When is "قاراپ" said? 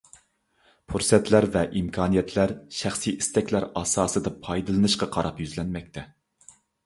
5.17-5.45